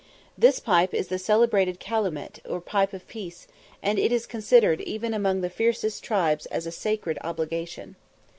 ]This 0.35 0.59
pipe 0.59 0.95
is 0.95 1.09
the 1.09 1.19
celebrated 1.19 1.79
calumet, 1.79 2.39
or 2.43 2.59
pipe 2.59 2.91
of 2.91 3.07
peace, 3.07 3.45
and 3.83 3.99
it 3.99 4.11
is 4.11 4.25
considered 4.25 4.81
even 4.81 5.13
among 5.13 5.41
the 5.41 5.47
fiercest 5.51 6.03
tribes 6.03 6.47
as 6.47 6.65
a 6.65 6.71
sacred 6.71 7.19
obligation. 7.23 7.95